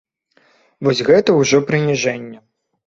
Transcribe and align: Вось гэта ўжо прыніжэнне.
Вось 0.87 1.03
гэта 1.11 1.37
ўжо 1.43 1.57
прыніжэнне. 1.69 2.47